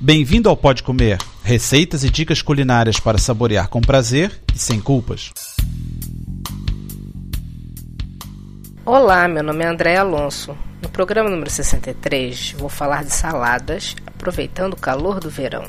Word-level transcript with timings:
Bem-vindo 0.00 0.48
ao 0.48 0.56
Pode 0.56 0.84
Comer, 0.84 1.18
receitas 1.42 2.04
e 2.04 2.08
dicas 2.08 2.40
culinárias 2.40 3.00
para 3.00 3.18
saborear 3.18 3.66
com 3.68 3.80
prazer 3.80 4.30
e 4.54 4.56
sem 4.56 4.80
culpas. 4.80 5.32
Olá, 8.86 9.26
meu 9.26 9.42
nome 9.42 9.64
é 9.64 9.66
André 9.66 9.96
Alonso. 9.96 10.56
No 10.80 10.88
programa 10.88 11.28
número 11.28 11.50
63, 11.50 12.54
vou 12.56 12.68
falar 12.68 13.02
de 13.02 13.10
saladas, 13.10 13.96
aproveitando 14.06 14.74
o 14.74 14.80
calor 14.80 15.18
do 15.18 15.28
verão. 15.28 15.64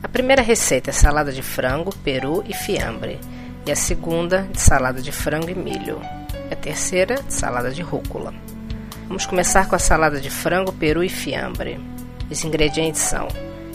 A 0.00 0.06
primeira 0.06 0.40
receita 0.40 0.90
é 0.90 0.92
salada 0.92 1.32
de 1.32 1.42
frango, 1.42 1.92
peru 2.04 2.44
e 2.46 2.54
fiambre, 2.54 3.18
e 3.66 3.72
a 3.72 3.76
segunda 3.76 4.42
de 4.42 4.60
salada 4.60 5.02
de 5.02 5.10
frango 5.10 5.50
e 5.50 5.56
milho. 5.56 6.00
E 6.48 6.54
a 6.54 6.56
terceira 6.56 7.16
de 7.16 7.34
salada 7.34 7.72
de 7.72 7.82
rúcula. 7.82 8.32
Vamos 9.08 9.26
começar 9.26 9.66
com 9.68 9.74
a 9.74 9.80
salada 9.80 10.20
de 10.20 10.30
frango, 10.30 10.72
peru 10.72 11.02
e 11.02 11.08
fiambre. 11.08 11.80
Os 12.30 12.44
ingredientes 12.44 13.00
são 13.00 13.28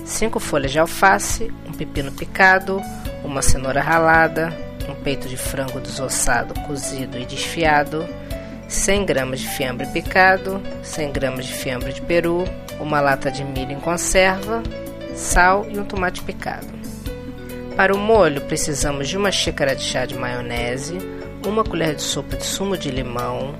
5 0.05 0.39
folhas 0.39 0.71
de 0.71 0.79
alface, 0.79 1.51
um 1.67 1.71
pepino 1.71 2.11
picado, 2.11 2.81
uma 3.23 3.41
cenoura 3.41 3.81
ralada, 3.81 4.53
um 4.89 4.95
peito 4.95 5.27
de 5.27 5.37
frango 5.37 5.79
desossado, 5.79 6.53
cozido 6.61 7.17
e 7.17 7.25
desfiado, 7.25 8.05
100 8.67 9.05
gramas 9.05 9.39
de 9.39 9.47
fiambre 9.47 9.87
picado, 9.87 10.61
100 10.81 11.11
gramas 11.11 11.45
de 11.45 11.53
fiambre 11.53 11.93
de 11.93 12.01
peru, 12.01 12.43
uma 12.79 12.99
lata 12.99 13.31
de 13.31 13.43
milho 13.43 13.71
em 13.71 13.79
conserva, 13.79 14.61
sal 15.15 15.65
e 15.69 15.79
um 15.79 15.85
tomate 15.85 16.21
picado. 16.21 16.67
Para 17.75 17.95
o 17.95 17.97
molho, 17.97 18.41
precisamos 18.41 19.09
de 19.09 19.17
uma 19.17 19.31
xícara 19.31 19.75
de 19.75 19.83
chá 19.83 20.05
de 20.05 20.15
maionese, 20.15 20.97
uma 21.45 21.63
colher 21.63 21.95
de 21.95 22.01
sopa 22.01 22.37
de 22.37 22.45
sumo 22.45 22.77
de 22.77 22.91
limão, 22.91 23.55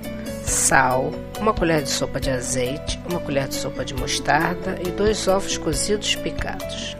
sal, 0.50 1.10
uma 1.38 1.52
colher 1.52 1.82
de 1.82 1.90
sopa 1.90 2.20
de 2.20 2.30
azeite, 2.30 3.00
uma 3.08 3.20
colher 3.20 3.48
de 3.48 3.54
sopa 3.54 3.84
de 3.84 3.94
mostarda 3.94 4.78
e 4.86 4.90
dois 4.90 5.26
ovos 5.28 5.58
cozidos 5.58 6.14
picados. 6.16 6.96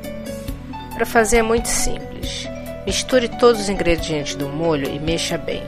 Para 0.94 1.06
fazer 1.06 1.38
é 1.38 1.42
muito 1.42 1.68
simples. 1.68 2.48
Misture 2.86 3.28
todos 3.28 3.62
os 3.62 3.68
ingredientes 3.68 4.34
do 4.34 4.48
molho 4.48 4.88
e 4.88 4.98
mexa 4.98 5.38
bem. 5.38 5.62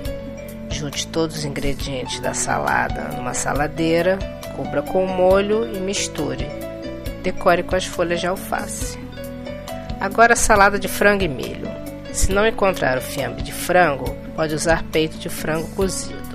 Junte 0.70 1.06
todos 1.08 1.38
os 1.38 1.44
ingredientes 1.44 2.20
da 2.20 2.34
salada 2.34 3.08
numa 3.16 3.34
saladeira, 3.34 4.18
cubra 4.54 4.82
com 4.82 5.04
o 5.04 5.08
molho 5.08 5.66
e 5.74 5.80
misture. 5.80 6.46
Decore 7.22 7.62
com 7.62 7.74
as 7.74 7.86
folhas 7.86 8.20
de 8.20 8.26
alface. 8.26 8.98
Agora 10.00 10.36
salada 10.36 10.78
de 10.78 10.88
frango 10.88 11.24
e 11.24 11.28
milho. 11.28 11.68
Se 12.12 12.30
não 12.32 12.46
encontrar 12.46 12.98
o 12.98 13.02
fiambre 13.02 13.42
de 13.42 13.52
frango, 13.52 14.14
pode 14.34 14.54
usar 14.54 14.82
peito 14.84 15.18
de 15.18 15.28
frango 15.28 15.68
cozido. 15.70 16.25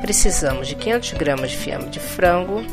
Precisamos 0.00 0.66
de 0.66 0.74
500 0.76 1.12
gramas 1.12 1.50
de 1.50 1.58
fiambre 1.58 1.90
de 1.90 2.00
frango, 2.00 2.64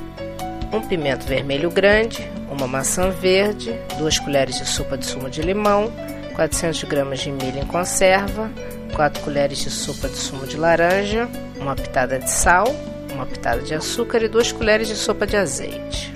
um 0.72 0.81
pimento 0.81 1.25
vermelho 1.25 1.70
grande, 1.70 2.30
uma 2.50 2.67
maçã 2.67 3.09
verde, 3.09 3.73
duas 3.97 4.17
colheres 4.17 4.58
de 4.58 4.66
sopa 4.66 4.97
de 4.97 5.06
sumo 5.06 5.30
de 5.30 5.42
limão, 5.42 5.92
400 6.36 6.83
gramas 6.86 7.20
de 7.20 7.31
milho 7.31 7.59
em 7.59 7.66
conserva, 7.66 8.50
4 8.95 9.22
colheres 9.23 9.59
de 9.59 9.70
sopa 9.70 10.08
de 10.08 10.16
sumo 10.16 10.48
de 10.48 10.55
laranja, 10.55 11.28
uma 11.59 11.75
pitada 11.75 12.17
de 12.17 12.31
sal, 12.31 12.67
uma 13.11 13.25
pitada 13.25 13.61
de 13.61 13.73
açúcar 13.73 14.23
e 14.23 14.30
2 14.30 14.53
colheres 14.53 14.88
de 14.88 14.95
sopa 14.95 15.28
de 15.28 15.36
azeite. 15.36 16.14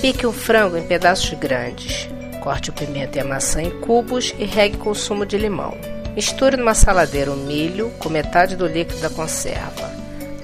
Pique 0.00 0.26
o 0.26 0.32
frango 0.32 0.76
em 0.76 0.86
pedaços 0.86 1.36
grandes. 1.38 2.08
Corte 2.40 2.70
o 2.70 2.72
pimento 2.72 3.16
e 3.16 3.20
a 3.20 3.24
maçã 3.24 3.60
em 3.60 3.80
cubos 3.80 4.32
e 4.38 4.44
regue 4.44 4.76
com 4.76 4.90
o 4.90 4.94
sumo 4.94 5.26
de 5.26 5.36
limão. 5.36 5.76
Misture 6.14 6.56
numa 6.56 6.74
saladeira 6.74 7.32
o 7.32 7.36
milho 7.36 7.90
com 7.98 8.08
metade 8.08 8.54
do 8.54 8.66
líquido 8.66 9.00
da 9.00 9.10
conserva 9.10 9.97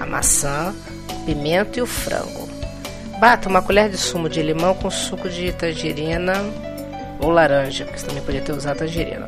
a 0.05 0.09
maçã, 0.09 0.73
o 1.11 1.25
pimento 1.25 1.79
e 1.79 1.81
o 1.81 1.85
frango. 1.85 2.47
Bata 3.19 3.49
uma 3.49 3.61
colher 3.61 3.89
de 3.89 3.97
sumo 3.97 4.29
de 4.29 4.41
limão 4.41 4.73
com 4.75 4.89
suco 4.89 5.27
de 5.29 5.51
tangerina 5.51 6.33
ou 7.19 7.29
laranja, 7.29 7.85
porque 7.85 7.99
você 7.99 8.05
também 8.05 8.23
podia 8.23 8.41
ter 8.41 8.53
usado 8.53 8.77
tangerina. 8.77 9.27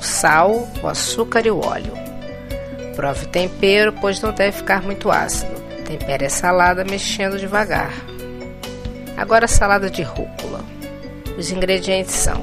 O 0.00 0.02
sal, 0.02 0.68
o 0.82 0.86
açúcar 0.88 1.46
e 1.46 1.50
o 1.50 1.64
óleo. 1.64 1.92
Prove 2.96 3.26
o 3.26 3.28
tempero, 3.28 3.92
pois 4.00 4.20
não 4.20 4.32
deve 4.32 4.56
ficar 4.56 4.82
muito 4.82 5.10
ácido. 5.10 5.54
Tempere 5.84 6.26
a 6.26 6.30
salada 6.30 6.84
mexendo 6.84 7.38
devagar. 7.38 7.92
Agora 9.16 9.44
a 9.44 9.48
salada 9.48 9.90
de 9.90 10.02
rúcula. 10.02 10.60
Os 11.36 11.50
ingredientes 11.50 12.14
são 12.14 12.40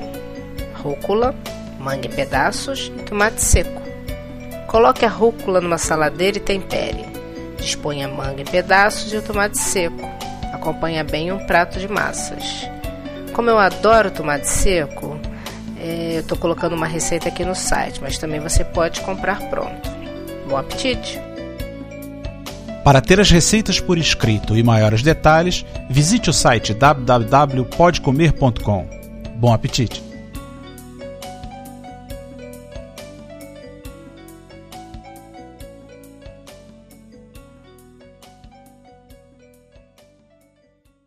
rúcula, 0.75 1.33
manga 1.79 2.07
em 2.07 2.11
pedaços 2.11 2.91
e 2.97 3.01
tomate 3.03 3.41
seco. 3.41 3.81
Coloque 4.67 5.05
a 5.05 5.09
rúcula 5.09 5.59
numa 5.59 5.77
saladeira 5.77 6.37
e 6.37 6.41
tempere. 6.41 6.94
Disponha 7.65 8.07
manga 8.07 8.41
em 8.43 8.45
pedaços 8.45 9.11
e 9.11 9.17
o 9.17 9.23
tomate 9.23 9.57
seco. 9.57 10.07
Acompanha 10.53 11.03
bem 11.03 11.31
um 11.31 11.43
prato 11.47 11.79
de 11.79 11.87
massas. 11.87 12.69
Como 13.33 13.49
eu 13.49 13.57
adoro 13.57 14.11
tomate 14.11 14.47
seco, 14.47 15.19
é, 15.79 16.17
eu 16.17 16.19
estou 16.19 16.37
colocando 16.37 16.75
uma 16.75 16.85
receita 16.85 17.27
aqui 17.27 17.43
no 17.43 17.55
site, 17.55 17.99
mas 18.03 18.19
também 18.19 18.39
você 18.39 18.63
pode 18.63 19.01
comprar 19.01 19.39
pronto. 19.49 19.89
Bom 20.47 20.55
apetite! 20.55 21.19
Para 22.83 23.01
ter 23.01 23.19
as 23.19 23.31
receitas 23.31 23.79
por 23.79 23.97
escrito 23.97 24.55
e 24.55 24.61
maiores 24.61 25.01
detalhes, 25.01 25.65
visite 25.89 26.29
o 26.29 26.33
site 26.33 26.71
www.podcomer.com. 26.71 28.87
Bom 29.37 29.51
apetite! 29.51 30.04